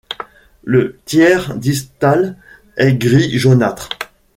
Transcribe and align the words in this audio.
Le 0.63 0.97
tiers 1.05 1.55
distal 1.57 2.35
est 2.75 2.95
gris 2.95 3.37
jaunâtre. 3.37 3.87